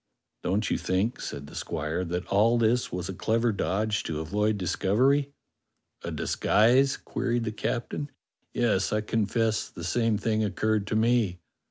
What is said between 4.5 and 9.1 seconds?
discovery .^^" "A disguise.^" queried the captain. "Yes, I